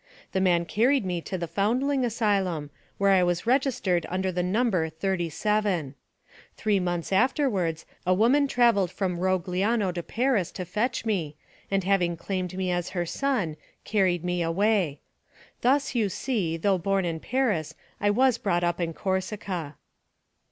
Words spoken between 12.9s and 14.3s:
her son, carried